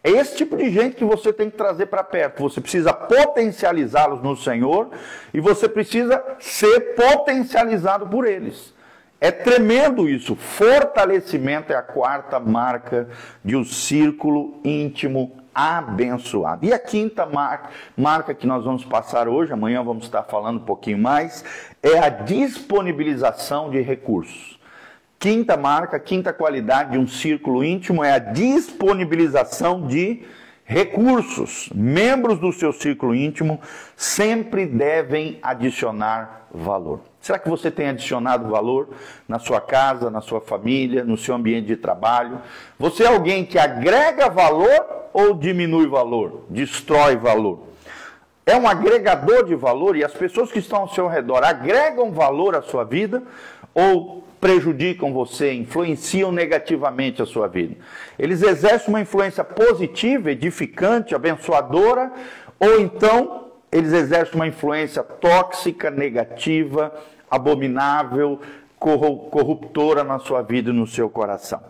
É 0.04 0.12
esse 0.12 0.36
tipo 0.36 0.58
de 0.58 0.70
gente 0.70 0.98
que 0.98 1.06
você 1.06 1.32
tem 1.32 1.50
que 1.50 1.56
trazer 1.56 1.86
para 1.86 2.04
perto. 2.04 2.44
Você 2.44 2.60
precisa 2.60 2.92
potencializá-los 2.92 4.22
no 4.22 4.36
Senhor 4.36 4.90
e 5.34 5.40
você 5.40 5.70
precisa 5.70 6.22
ser 6.40 6.94
potencializado 6.96 8.06
por 8.06 8.28
eles. 8.28 8.74
É 9.22 9.32
tremendo 9.32 10.08
isso. 10.08 10.36
Fortalecimento 10.36 11.74
é 11.74 11.76
a 11.76 11.82
quarta 11.82 12.40
marca 12.40 13.10
de 13.44 13.56
um 13.56 13.66
círculo 13.66 14.60
íntimo 14.64 15.38
abençoado. 15.54 16.66
E 16.66 16.72
a 16.72 16.80
quinta 16.80 17.26
marca, 17.26 17.70
marca 17.98 18.34
que 18.34 18.48
nós 18.48 18.64
vamos 18.64 18.86
passar 18.86 19.28
hoje, 19.28 19.52
amanhã 19.52 19.84
vamos 19.84 20.06
estar 20.06 20.24
falando 20.24 20.62
um 20.62 20.66
pouquinho 20.66 20.98
mais, 20.98 21.44
é 21.84 22.00
a 22.00 22.08
disponibilização 22.08 23.70
de 23.70 23.82
recursos. 23.82 24.58
Quinta 25.18 25.58
marca, 25.58 26.00
quinta 26.00 26.32
qualidade 26.32 26.92
de 26.92 26.98
um 26.98 27.08
círculo 27.08 27.62
íntimo 27.62 28.02
é 28.02 28.14
a 28.14 28.20
disponibilização 28.20 29.86
de 29.86 30.06
recursos. 30.06 30.40
Membros 31.74 32.38
do 32.40 32.54
seu 32.54 32.72
círculo 32.72 33.16
íntimo 33.16 33.60
sempre 33.98 34.68
devem 34.68 35.40
adicionar 35.42 36.48
valor. 36.54 37.02
Será 37.20 37.40
que 37.40 37.50
você 37.50 37.72
tem 37.72 37.90
adicionado 37.90 38.48
valor 38.50 38.90
na 39.28 39.40
sua 39.40 39.60
casa, 39.60 40.12
na 40.12 40.22
sua 40.22 40.40
família, 40.40 41.04
no 41.04 41.18
seu 41.18 41.34
ambiente 41.34 41.66
de 41.66 41.76
trabalho? 41.76 42.40
Você 42.78 43.04
é 43.04 43.08
alguém 43.08 43.46
que 43.46 43.58
agrega 43.58 44.30
valor 44.30 45.10
ou 45.12 45.34
diminui 45.34 45.88
valor, 45.88 46.46
destrói 46.50 47.18
valor? 47.18 47.64
É 48.46 48.56
um 48.56 48.68
agregador 48.68 49.46
de 49.46 49.56
valor 49.56 49.96
e 49.96 50.04
as 50.04 50.14
pessoas 50.14 50.52
que 50.52 50.60
estão 50.60 50.82
ao 50.82 50.90
seu 50.90 51.08
redor 51.08 51.44
agregam 51.44 52.12
valor 52.12 52.56
à 52.56 52.62
sua 52.62 52.84
vida 52.84 53.24
ou 53.74 54.24
prejudicam 54.40 55.14
você, 55.14 55.54
influenciam 55.54 56.32
negativamente 56.32 57.22
a 57.22 57.26
sua 57.26 57.48
vida? 57.48 57.76
Eles 58.18 58.42
exercem 58.42 58.90
uma 58.90 59.02
influência 59.02 59.44
positiva, 59.44 60.32
edificante, 60.32 61.16
abençoadora, 61.16 62.12
ou 62.60 62.80
então 62.80 63.50
eles 63.72 63.94
exercem 63.94 64.36
uma 64.36 64.48
influência 64.48 65.04
tóxica, 65.04 65.92
negativa, 65.92 66.94
abominável, 67.30 68.40
corruptora 68.80 70.04
na 70.04 70.20
sua 70.20 70.42
vida 70.42 70.72
e 70.72 70.74
no 70.74 70.88
seu 70.88 71.10
coração. 71.10 71.62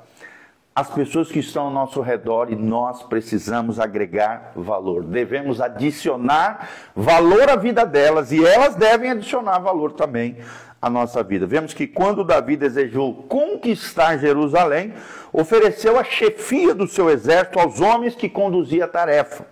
As 0.76 0.90
pessoas 0.90 1.30
que 1.30 1.40
estão 1.40 1.66
ao 1.66 1.72
nosso 1.72 2.00
redor 2.00 2.50
e 2.50 2.56
nós 2.56 3.04
precisamos 3.04 3.82
agregar 3.82 4.54
valor. 4.56 5.04
Devemos 5.04 5.60
adicionar 5.60 6.70
valor 6.96 7.50
à 7.50 7.58
vida 7.58 7.86
delas 7.86 8.32
e 8.32 8.42
elas 8.46 8.76
devem 8.76 9.10
adicionar 9.10 9.60
valor 9.60 9.92
também 9.92 10.38
à 10.82 10.90
nossa 10.90 11.22
vida. 11.24 11.46
Vemos 11.46 11.74
que 11.74 11.88
quando 11.88 12.24
Davi 12.24 12.56
desejou 12.56 13.14
conquistar 13.24 14.18
Jerusalém, 14.18 14.94
ofereceu 15.34 16.00
a 16.00 16.04
chefia 16.04 16.74
do 16.74 16.88
seu 16.88 17.10
exército 17.10 17.60
aos 17.60 17.82
homens 17.82 18.16
que 18.16 18.30
conduzia 18.30 18.86
a 18.86 18.88
tarefa. 18.88 19.46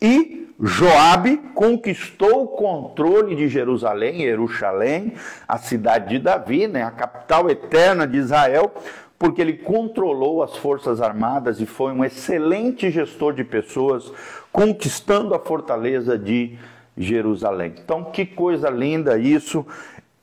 E 0.00 0.52
Joabe 0.60 1.38
conquistou 1.54 2.44
o 2.44 2.48
controle 2.48 3.34
de 3.34 3.48
Jerusalém, 3.48 4.20
Jerusalém, 4.20 5.14
a 5.46 5.58
cidade 5.58 6.10
de 6.10 6.18
Davi, 6.18 6.68
né, 6.68 6.82
a 6.82 6.90
capital 6.90 7.50
eterna 7.50 8.06
de 8.06 8.18
Israel, 8.18 8.72
porque 9.18 9.40
ele 9.40 9.54
controlou 9.54 10.42
as 10.42 10.56
forças 10.56 11.00
armadas 11.00 11.60
e 11.60 11.66
foi 11.66 11.92
um 11.92 12.04
excelente 12.04 12.90
gestor 12.90 13.32
de 13.32 13.44
pessoas, 13.44 14.12
conquistando 14.52 15.34
a 15.34 15.38
fortaleza 15.38 16.18
de 16.18 16.58
Jerusalém. 16.96 17.74
Então, 17.82 18.04
que 18.04 18.26
coisa 18.26 18.68
linda 18.68 19.16
isso! 19.18 19.64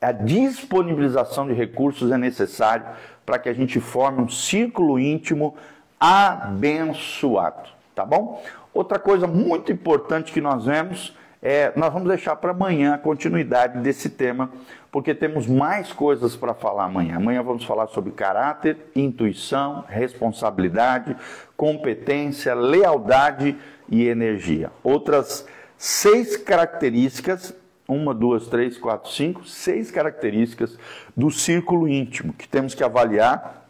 A 0.00 0.12
disponibilização 0.12 1.46
de 1.46 1.52
recursos 1.52 2.10
é 2.10 2.16
necessário 2.16 2.86
para 3.26 3.38
que 3.38 3.48
a 3.48 3.52
gente 3.52 3.78
forme 3.80 4.22
um 4.22 4.28
círculo 4.28 4.98
íntimo 4.98 5.54
abençoado, 5.98 7.68
tá 7.94 8.04
bom? 8.04 8.42
Outra 8.72 8.98
coisa 8.98 9.26
muito 9.26 9.70
importante 9.70 10.32
que 10.32 10.40
nós 10.40 10.64
vemos 10.64 11.14
é, 11.42 11.72
nós 11.74 11.90
vamos 11.90 12.08
deixar 12.08 12.36
para 12.36 12.50
amanhã 12.50 12.94
a 12.94 12.98
continuidade 12.98 13.78
desse 13.78 14.10
tema, 14.10 14.50
porque 14.92 15.14
temos 15.14 15.46
mais 15.46 15.90
coisas 15.90 16.36
para 16.36 16.52
falar 16.52 16.84
amanhã. 16.84 17.16
Amanhã 17.16 17.42
vamos 17.42 17.64
falar 17.64 17.86
sobre 17.86 18.12
caráter, 18.12 18.76
intuição, 18.94 19.84
responsabilidade, 19.88 21.16
competência, 21.56 22.54
lealdade 22.54 23.56
e 23.88 24.06
energia. 24.06 24.70
Outras 24.84 25.46
seis 25.78 26.36
características, 26.36 27.54
uma, 27.90 28.14
duas, 28.14 28.46
três, 28.46 28.78
quatro, 28.78 29.10
cinco, 29.10 29.44
seis 29.44 29.90
características 29.90 30.78
do 31.16 31.30
círculo 31.30 31.88
íntimo 31.88 32.32
que 32.32 32.48
temos 32.48 32.74
que 32.74 32.84
avaliar 32.84 33.60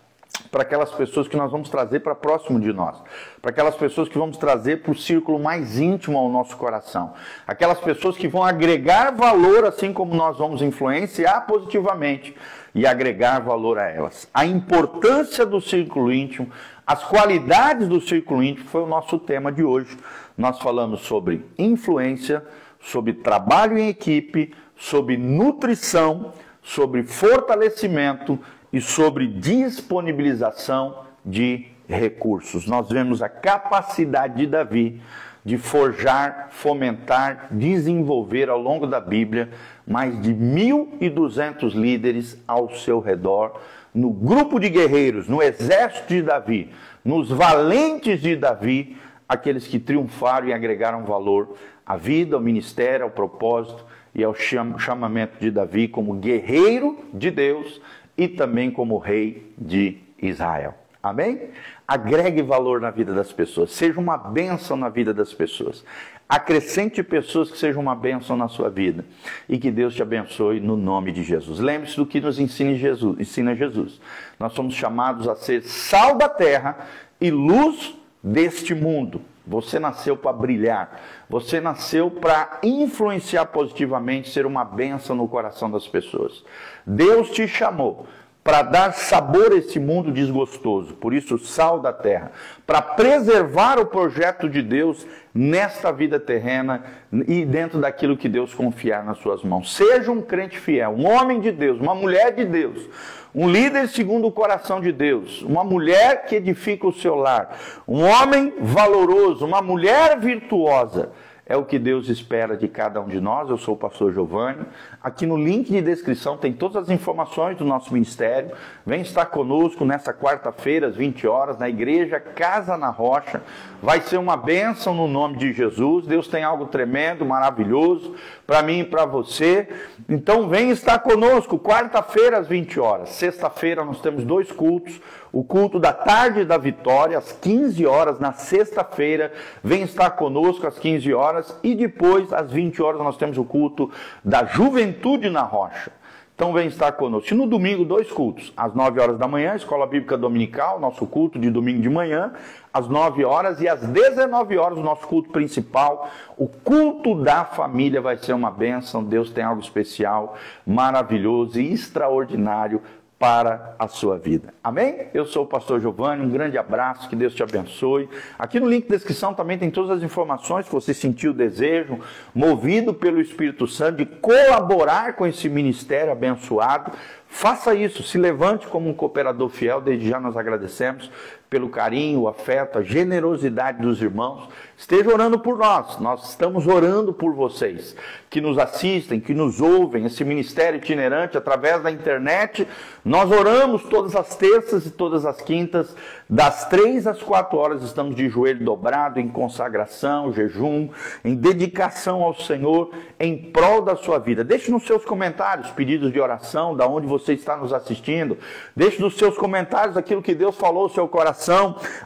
para 0.50 0.62
aquelas 0.62 0.90
pessoas 0.90 1.28
que 1.28 1.36
nós 1.36 1.50
vamos 1.50 1.68
trazer 1.68 2.00
para 2.00 2.14
próximo 2.14 2.58
de 2.58 2.72
nós, 2.72 2.96
para 3.40 3.50
aquelas 3.50 3.74
pessoas 3.76 4.08
que 4.08 4.18
vamos 4.18 4.36
trazer 4.36 4.82
para 4.82 4.92
o 4.92 4.96
círculo 4.96 5.38
mais 5.38 5.78
íntimo 5.78 6.18
ao 6.18 6.28
nosso 6.28 6.56
coração, 6.56 7.12
aquelas 7.46 7.78
pessoas 7.80 8.16
que 8.16 8.28
vão 8.28 8.42
agregar 8.42 9.12
valor, 9.12 9.64
assim 9.64 9.92
como 9.92 10.14
nós 10.14 10.38
vamos 10.38 10.62
influenciar 10.62 11.42
positivamente 11.42 12.34
e 12.74 12.86
agregar 12.86 13.40
valor 13.40 13.78
a 13.78 13.88
elas. 13.88 14.28
A 14.32 14.44
importância 14.44 15.44
do 15.44 15.60
círculo 15.60 16.12
íntimo, 16.12 16.50
as 16.86 17.04
qualidades 17.04 17.88
do 17.88 18.00
círculo 18.00 18.42
íntimo 18.42 18.68
foi 18.68 18.82
o 18.82 18.86
nosso 18.86 19.18
tema 19.18 19.52
de 19.52 19.62
hoje. 19.62 19.96
Nós 20.36 20.58
falamos 20.60 21.00
sobre 21.02 21.44
influência, 21.58 22.44
sobre 22.80 23.12
trabalho 23.12 23.78
em 23.78 23.88
equipe, 23.88 24.52
sobre 24.76 25.16
nutrição, 25.16 26.32
sobre 26.62 27.02
fortalecimento 27.02 28.38
e 28.72 28.80
sobre 28.80 29.26
disponibilização 29.26 31.04
de 31.24 31.66
recursos. 31.88 32.66
Nós 32.66 32.88
vemos 32.88 33.22
a 33.22 33.28
capacidade 33.28 34.36
de 34.36 34.46
Davi 34.46 35.00
de 35.44 35.56
forjar, 35.56 36.48
fomentar, 36.50 37.48
desenvolver 37.50 38.48
ao 38.50 38.60
longo 38.60 38.86
da 38.86 39.00
Bíblia 39.00 39.48
mais 39.86 40.20
de 40.20 40.34
1.200 40.34 41.72
líderes 41.74 42.38
ao 42.46 42.70
seu 42.74 43.00
redor, 43.00 43.60
no 43.92 44.10
grupo 44.10 44.60
de 44.60 44.68
guerreiros, 44.68 45.28
no 45.28 45.42
exército 45.42 46.08
de 46.08 46.22
Davi, 46.22 46.70
nos 47.04 47.30
valentes 47.30 48.20
de 48.20 48.36
Davi, 48.36 48.96
aqueles 49.28 49.66
que 49.66 49.78
triunfaram 49.78 50.48
e 50.48 50.52
agregaram 50.52 51.04
valor 51.04 51.56
à 51.90 51.96
vida, 51.96 52.36
ao 52.36 52.42
ministério, 52.42 53.04
ao 53.04 53.10
propósito 53.10 53.84
e 54.14 54.22
ao 54.22 54.32
chamamento 54.32 55.40
de 55.40 55.50
Davi 55.50 55.88
como 55.88 56.14
guerreiro 56.14 56.96
de 57.12 57.32
Deus 57.32 57.80
e 58.16 58.28
também 58.28 58.70
como 58.70 58.96
rei 58.96 59.52
de 59.58 59.98
Israel. 60.22 60.74
Amém? 61.02 61.48
Agregue 61.88 62.42
valor 62.42 62.80
na 62.80 62.92
vida 62.92 63.12
das 63.12 63.32
pessoas, 63.32 63.72
seja 63.72 63.98
uma 63.98 64.16
bênção 64.16 64.76
na 64.76 64.88
vida 64.88 65.12
das 65.12 65.34
pessoas. 65.34 65.84
Acrescente 66.28 67.02
pessoas 67.02 67.50
que 67.50 67.58
sejam 67.58 67.82
uma 67.82 67.96
bênção 67.96 68.36
na 68.36 68.46
sua 68.46 68.70
vida 68.70 69.04
e 69.48 69.58
que 69.58 69.68
Deus 69.68 69.92
te 69.92 70.02
abençoe 70.02 70.60
no 70.60 70.76
nome 70.76 71.10
de 71.10 71.24
Jesus. 71.24 71.58
Lembre-se 71.58 71.96
do 71.96 72.06
que 72.06 72.20
nos 72.20 72.38
ensina 72.38 72.72
Jesus, 72.76 73.18
ensina 73.18 73.56
Jesus. 73.56 74.00
Nós 74.38 74.52
somos 74.52 74.74
chamados 74.74 75.26
a 75.26 75.34
ser 75.34 75.64
sal 75.64 76.16
da 76.16 76.28
terra 76.28 76.86
e 77.20 77.32
luz 77.32 77.98
deste 78.22 78.76
mundo. 78.76 79.22
Você 79.50 79.80
nasceu 79.80 80.16
para 80.16 80.32
brilhar. 80.32 81.00
Você 81.28 81.60
nasceu 81.60 82.08
para 82.08 82.60
influenciar 82.62 83.46
positivamente, 83.46 84.30
ser 84.30 84.46
uma 84.46 84.64
bênção 84.64 85.16
no 85.16 85.26
coração 85.26 85.68
das 85.68 85.88
pessoas. 85.88 86.44
Deus 86.86 87.30
te 87.30 87.48
chamou 87.48 88.06
para 88.44 88.62
dar 88.62 88.94
sabor 88.94 89.52
a 89.52 89.56
esse 89.56 89.78
mundo 89.78 90.10
desgostoso, 90.10 90.94
por 90.94 91.12
isso, 91.12 91.36
sal 91.36 91.78
da 91.78 91.92
terra, 91.92 92.32
para 92.66 92.80
preservar 92.80 93.78
o 93.78 93.84
projeto 93.84 94.48
de 94.48 94.62
Deus 94.62 95.06
nesta 95.34 95.92
vida 95.92 96.18
terrena 96.18 96.82
e 97.28 97.44
dentro 97.44 97.78
daquilo 97.78 98.16
que 98.16 98.28
Deus 98.28 98.54
confiar 98.54 99.04
nas 99.04 99.18
suas 99.18 99.42
mãos. 99.42 99.74
Seja 99.74 100.10
um 100.10 100.22
crente 100.22 100.58
fiel, 100.58 100.92
um 100.92 101.06
homem 101.06 101.38
de 101.38 101.52
Deus, 101.52 101.78
uma 101.78 101.94
mulher 101.94 102.34
de 102.34 102.46
Deus, 102.46 102.88
um 103.34 103.48
líder 103.48 103.88
segundo 103.88 104.26
o 104.26 104.32
coração 104.32 104.80
de 104.80 104.92
Deus, 104.92 105.42
uma 105.42 105.62
mulher 105.62 106.26
que 106.26 106.36
edifica 106.36 106.86
o 106.86 106.92
seu 106.92 107.14
lar, 107.14 107.56
um 107.86 108.02
homem 108.02 108.52
valoroso, 108.60 109.44
uma 109.44 109.62
mulher 109.62 110.18
virtuosa 110.18 111.10
é 111.50 111.56
o 111.56 111.64
que 111.64 111.80
Deus 111.80 112.08
espera 112.08 112.56
de 112.56 112.68
cada 112.68 113.00
um 113.00 113.08
de 113.08 113.20
nós. 113.20 113.50
Eu 113.50 113.58
sou 113.58 113.74
o 113.74 113.76
pastor 113.76 114.12
Giovanni. 114.12 114.64
Aqui 115.02 115.26
no 115.26 115.36
link 115.36 115.68
de 115.68 115.82
descrição 115.82 116.36
tem 116.36 116.52
todas 116.52 116.84
as 116.84 116.90
informações 116.90 117.56
do 117.56 117.64
nosso 117.64 117.92
ministério. 117.92 118.52
Vem 118.86 119.00
estar 119.00 119.26
conosco 119.26 119.84
nessa 119.84 120.14
quarta-feira, 120.14 120.86
às 120.86 120.94
20 120.94 121.26
horas, 121.26 121.58
na 121.58 121.68
igreja 121.68 122.20
Casa 122.20 122.76
na 122.76 122.88
Rocha. 122.88 123.42
Vai 123.82 124.00
ser 124.00 124.18
uma 124.18 124.36
bênção 124.36 124.94
no 124.94 125.08
nome 125.08 125.38
de 125.38 125.52
Jesus. 125.52 126.06
Deus 126.06 126.28
tem 126.28 126.44
algo 126.44 126.66
tremendo, 126.66 127.26
maravilhoso 127.26 128.14
para 128.46 128.62
mim 128.62 128.80
e 128.80 128.84
para 128.84 129.04
você. 129.04 129.68
Então 130.08 130.48
vem 130.48 130.70
estar 130.70 131.00
conosco, 131.00 131.58
quarta-feira, 131.58 132.38
às 132.38 132.46
20 132.46 132.78
horas. 132.78 133.08
Sexta-feira 133.08 133.84
nós 133.84 134.00
temos 134.00 134.22
dois 134.22 134.52
cultos 134.52 135.00
o 135.32 135.44
culto 135.44 135.78
da 135.78 135.92
tarde 135.92 136.44
da 136.44 136.58
vitória, 136.58 137.18
às 137.18 137.32
15 137.32 137.86
horas, 137.86 138.18
na 138.18 138.32
sexta-feira. 138.32 139.32
Vem 139.62 139.82
estar 139.82 140.10
conosco 140.10 140.66
às 140.66 140.78
15 140.78 141.12
horas. 141.14 141.56
E 141.62 141.74
depois, 141.74 142.32
às 142.32 142.50
20 142.50 142.82
horas, 142.82 143.00
nós 143.00 143.16
temos 143.16 143.38
o 143.38 143.44
culto 143.44 143.90
da 144.24 144.44
juventude 144.44 145.30
na 145.30 145.42
rocha. 145.42 145.92
Então 146.40 146.54
vem 146.54 146.68
estar 146.68 146.92
conosco. 146.92 147.34
E 147.34 147.36
no 147.36 147.46
domingo, 147.46 147.84
dois 147.84 148.10
cultos. 148.10 148.50
Às 148.56 148.74
9 148.74 148.98
horas 148.98 149.18
da 149.18 149.28
manhã, 149.28 149.54
Escola 149.54 149.86
Bíblica 149.86 150.16
Dominical, 150.16 150.80
nosso 150.80 151.06
culto 151.06 151.38
de 151.38 151.50
domingo 151.50 151.82
de 151.82 151.90
manhã, 151.90 152.32
às 152.72 152.88
9 152.88 153.22
horas, 153.26 153.60
e 153.60 153.68
às 153.68 153.86
19 153.86 154.56
horas, 154.56 154.78
o 154.78 154.82
nosso 154.82 155.06
culto 155.06 155.28
principal. 155.28 156.08
O 156.38 156.48
culto 156.48 157.14
da 157.22 157.44
família 157.44 158.00
vai 158.00 158.16
ser 158.16 158.32
uma 158.32 158.50
bênção. 158.50 159.04
Deus 159.04 159.30
tem 159.30 159.44
algo 159.44 159.60
especial, 159.60 160.34
maravilhoso 160.66 161.60
e 161.60 161.74
extraordinário 161.74 162.80
para 163.20 163.76
a 163.78 163.86
sua 163.86 164.16
vida. 164.16 164.54
Amém? 164.64 165.08
Eu 165.12 165.26
sou 165.26 165.44
o 165.44 165.46
pastor 165.46 165.78
Giovanni, 165.78 166.24
um 166.24 166.30
grande 166.30 166.56
abraço, 166.56 167.06
que 167.06 167.14
Deus 167.14 167.34
te 167.34 167.42
abençoe. 167.42 168.08
Aqui 168.38 168.58
no 168.58 168.66
link 168.66 168.88
da 168.88 168.96
descrição 168.96 169.34
também 169.34 169.58
tem 169.58 169.70
todas 169.70 169.90
as 169.90 170.02
informações, 170.02 170.64
se 170.64 170.72
você 170.72 170.94
sentiu 170.94 171.32
o 171.32 171.34
desejo, 171.34 171.98
movido 172.34 172.94
pelo 172.94 173.20
Espírito 173.20 173.66
Santo, 173.66 173.98
de 173.98 174.06
colaborar 174.06 175.16
com 175.16 175.26
esse 175.26 175.50
ministério 175.50 176.10
abençoado, 176.10 176.92
Faça 177.32 177.72
isso, 177.76 178.02
se 178.02 178.18
levante 178.18 178.66
como 178.66 178.90
um 178.90 178.92
cooperador 178.92 179.48
fiel, 179.48 179.80
desde 179.80 180.08
já 180.08 180.18
nós 180.18 180.36
agradecemos 180.36 181.08
pelo 181.50 181.68
carinho, 181.68 182.20
o 182.20 182.28
afeto, 182.28 182.78
a 182.78 182.82
generosidade 182.82 183.82
dos 183.82 184.00
irmãos. 184.00 184.48
Esteja 184.78 185.12
orando 185.12 185.38
por 185.38 185.58
nós, 185.58 185.98
nós 185.98 186.30
estamos 186.30 186.66
orando 186.66 187.12
por 187.12 187.34
vocês 187.34 187.94
que 188.30 188.40
nos 188.40 188.56
assistem, 188.56 189.20
que 189.20 189.34
nos 189.34 189.60
ouvem, 189.60 190.06
esse 190.06 190.24
ministério 190.24 190.78
itinerante 190.78 191.36
através 191.36 191.82
da 191.82 191.90
internet. 191.90 192.66
Nós 193.04 193.30
oramos 193.30 193.82
todas 193.82 194.14
as 194.14 194.36
terças 194.36 194.86
e 194.86 194.90
todas 194.90 195.26
as 195.26 195.42
quintas, 195.42 195.94
das 196.28 196.68
três 196.68 197.08
às 197.08 197.20
quatro 197.20 197.58
horas, 197.58 197.82
estamos 197.82 198.14
de 198.14 198.28
joelho 198.28 198.64
dobrado, 198.64 199.18
em 199.18 199.28
consagração, 199.28 200.32
jejum, 200.32 200.88
em 201.24 201.34
dedicação 201.34 202.22
ao 202.22 202.34
Senhor, 202.34 202.92
em 203.18 203.36
prol 203.36 203.82
da 203.82 203.96
sua 203.96 204.18
vida. 204.18 204.44
Deixe 204.44 204.70
nos 204.70 204.84
seus 204.86 205.04
comentários 205.04 205.68
pedidos 205.70 206.12
de 206.12 206.20
oração, 206.20 206.76
da 206.76 206.86
onde 206.86 207.08
você 207.08 207.32
está 207.32 207.56
nos 207.56 207.72
assistindo. 207.72 208.38
Deixe 208.76 209.02
nos 209.02 209.16
seus 209.16 209.36
comentários 209.36 209.96
aquilo 209.96 210.22
que 210.22 210.34
Deus 210.34 210.56
falou 210.56 210.84
ao 210.84 210.88
seu 210.88 211.08
coração, 211.08 211.39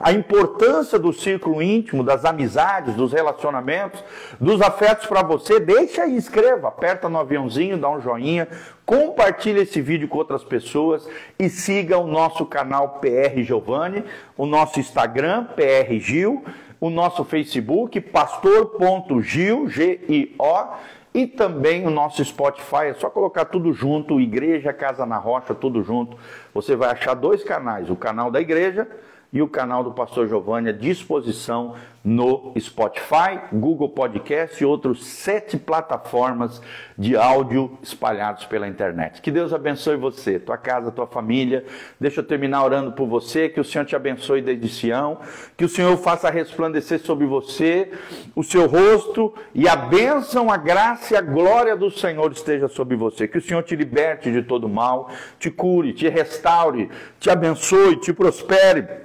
a 0.01 0.13
importância 0.13 0.99
do 0.99 1.13
círculo 1.13 1.63
íntimo, 1.63 2.05
das 2.05 2.25
amizades, 2.25 2.95
dos 2.95 3.13
relacionamentos, 3.13 4.03
dos 4.41 4.61
afetos 4.61 5.07
para 5.07 5.23
você. 5.23 5.59
Deixe 5.59 6.01
aí 6.01 6.15
inscreva, 6.15 6.69
aperta 6.69 7.09
no 7.09 7.19
aviãozinho, 7.19 7.79
dá 7.79 7.91
um 7.91 8.01
joinha, 8.01 8.49
compartilhe 8.85 9.61
esse 9.61 9.81
vídeo 9.81 10.09
com 10.09 10.19
outras 10.19 10.45
pessoas 10.45 11.09
e 11.39 11.49
siga 11.49 11.99
o 11.99 12.07
nosso 12.07 12.45
canal 12.47 13.01
PR 13.01 13.43
Giovanni, 13.43 14.05
o 14.37 14.47
nosso 14.47 14.79
Instagram 14.79 15.45
PR 15.57 15.93
Gil, 15.99 16.45
o 16.81 16.91
nosso 16.91 17.25
Facebook 17.25 18.01
pastor.gil, 18.01 19.69
G-I-O, 19.69 20.69
e 21.15 21.29
também 21.29 21.87
o 21.87 21.91
nosso 21.91 22.25
Spotify, 22.25 22.87
é 22.87 22.95
só 22.95 23.09
colocar 23.09 23.45
tudo 23.45 23.73
junto, 23.73 24.21
Igreja 24.21 24.73
Casa 24.73 25.07
na 25.07 25.17
Rocha, 25.17 25.55
tudo 25.55 25.81
junto. 25.85 26.19
Você 26.53 26.75
vai 26.75 26.91
achar 26.91 27.15
dois 27.15 27.45
canais, 27.45 27.89
o 27.89 27.95
canal 27.95 28.33
da 28.33 28.41
igreja 28.41 28.89
e 29.35 29.43
o 29.43 29.49
canal 29.49 29.83
do 29.83 29.91
Pastor 29.91 30.29
Giovanni 30.29 30.69
à 30.69 30.73
disposição 30.73 31.75
no 32.05 32.53
Spotify, 32.61 33.41
Google 33.51 33.89
Podcast 33.89 34.63
e 34.63 34.67
outros 34.67 35.05
sete 35.05 35.57
plataformas 35.57 36.61
de 36.97 37.17
áudio 37.17 37.77
espalhados 37.83 38.45
pela 38.45 38.69
internet. 38.69 39.21
Que 39.23 39.31
Deus 39.31 39.53
abençoe 39.53 39.97
você, 39.97 40.39
tua 40.39 40.57
casa, 40.57 40.93
tua 40.93 41.07
família. 41.07 41.65
Deixa 41.99 42.21
eu 42.21 42.25
terminar 42.25 42.63
orando 42.63 42.93
por 42.93 43.09
você, 43.09 43.49
que 43.49 43.59
o 43.59 43.65
Senhor 43.65 43.87
te 43.87 43.97
abençoe 43.97 44.41
desde 44.41 44.69
Sião, 44.69 45.19
que 45.57 45.65
o 45.65 45.69
Senhor 45.69 45.97
faça 45.97 46.31
resplandecer 46.31 47.01
sobre 47.01 47.27
você 47.27 47.91
o 48.37 48.45
seu 48.45 48.67
rosto 48.67 49.35
e 49.55 49.67
a 49.67 49.75
bênção, 49.75 50.51
a 50.51 50.59
graça 50.59 51.15
e 51.15 51.17
a 51.17 51.23
glória 51.23 51.75
do 51.75 51.91
Senhor 51.91 52.31
esteja 52.31 52.69
sobre 52.69 52.97
você. 52.97 53.27
Que 53.27 53.39
o 53.39 53.43
Senhor 53.43 53.63
te 53.63 53.75
liberte 53.75 54.31
de 54.31 54.43
todo 54.43 54.69
mal, 54.69 55.11
te 55.41 55.51
cure, 55.51 55.93
te 55.93 56.09
restaure, 56.09 56.89
te 57.19 57.31
abençoe, 57.31 57.97
te 57.97 58.13
prospere 58.13 59.05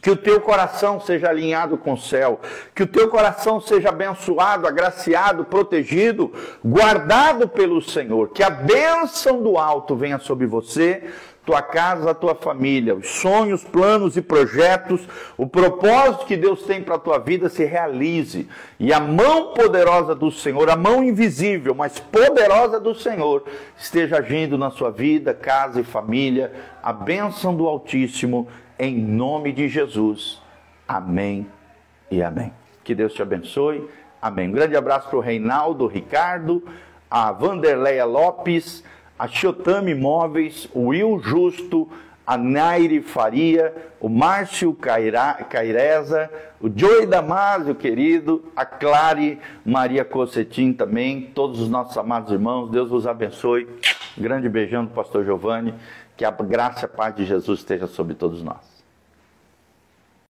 que 0.00 0.10
o 0.10 0.16
teu 0.16 0.40
coração 0.40 1.00
seja 1.00 1.28
alinhado 1.28 1.76
com 1.76 1.92
o 1.92 1.98
céu, 1.98 2.40
que 2.74 2.82
o 2.82 2.86
teu 2.86 3.08
coração 3.08 3.60
seja 3.60 3.88
abençoado, 3.88 4.66
agraciado, 4.66 5.44
protegido, 5.44 6.32
guardado 6.64 7.48
pelo 7.48 7.80
Senhor, 7.80 8.30
que 8.30 8.42
a 8.42 8.50
bênção 8.50 9.42
do 9.42 9.58
alto 9.58 9.96
venha 9.96 10.18
sobre 10.18 10.46
você, 10.46 11.02
tua 11.46 11.62
casa, 11.62 12.12
tua 12.12 12.34
família, 12.34 12.94
os 12.94 13.08
sonhos, 13.08 13.62
planos 13.62 14.16
e 14.16 14.20
projetos, 14.20 15.08
o 15.36 15.46
propósito 15.46 16.26
que 16.26 16.36
Deus 16.36 16.64
tem 16.64 16.82
para 16.82 16.96
a 16.96 16.98
tua 16.98 17.18
vida 17.18 17.48
se 17.48 17.64
realize. 17.64 18.48
E 18.80 18.92
a 18.92 18.98
mão 18.98 19.54
poderosa 19.54 20.12
do 20.12 20.30
Senhor, 20.32 20.68
a 20.68 20.74
mão 20.74 21.04
invisível, 21.04 21.72
mas 21.72 22.00
poderosa 22.00 22.80
do 22.80 22.96
Senhor, 22.96 23.44
esteja 23.78 24.18
agindo 24.18 24.58
na 24.58 24.70
sua 24.72 24.90
vida, 24.90 25.32
casa 25.32 25.80
e 25.80 25.84
família. 25.84 26.52
A 26.82 26.92
bênção 26.92 27.54
do 27.54 27.68
Altíssimo 27.68 28.48
em 28.78 28.96
nome 28.96 29.52
de 29.52 29.68
Jesus. 29.68 30.40
Amém 30.86 31.46
e 32.10 32.22
amém. 32.22 32.52
Que 32.84 32.94
Deus 32.94 33.12
te 33.12 33.22
abençoe. 33.22 33.88
Amém. 34.20 34.48
Um 34.48 34.52
grande 34.52 34.76
abraço 34.76 35.08
para 35.08 35.18
o 35.18 35.22
Reinaldo, 35.22 35.86
Ricardo, 35.86 36.62
a 37.10 37.32
Vanderleia 37.32 38.04
Lopes, 38.04 38.82
a 39.18 39.26
Chotame 39.26 39.94
Móveis, 39.94 40.68
o 40.74 40.88
Will 40.88 41.20
Justo, 41.22 41.88
a 42.26 42.36
Naire 42.36 43.00
Faria, 43.00 43.72
o 44.00 44.08
Márcio 44.08 44.74
Caireza, 44.74 46.28
o 46.60 46.68
Joey 46.74 47.06
Damasio, 47.06 47.74
querido, 47.74 48.44
a 48.56 48.66
Clare 48.66 49.38
Maria 49.64 50.04
Cossetim 50.04 50.72
também, 50.72 51.30
todos 51.34 51.60
os 51.60 51.68
nossos 51.68 51.96
amados 51.96 52.32
irmãos, 52.32 52.68
Deus 52.70 52.90
vos 52.90 53.06
abençoe. 53.06 53.68
Grande 54.18 54.48
beijão 54.48 54.84
do 54.84 54.90
pastor 54.90 55.24
Giovanni. 55.24 55.72
Que 56.16 56.24
a 56.24 56.30
graça 56.30 56.82
e 56.82 56.84
a 56.86 56.88
paz 56.88 57.14
de 57.14 57.24
Jesus 57.24 57.60
esteja 57.60 57.86
sobre 57.86 58.14
todos 58.14 58.42
nós. 58.42 58.75